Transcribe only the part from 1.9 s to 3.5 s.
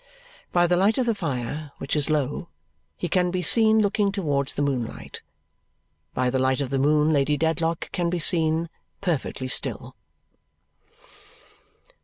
is low, he can be